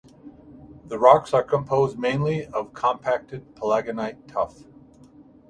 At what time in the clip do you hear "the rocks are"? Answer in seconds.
0.87-1.43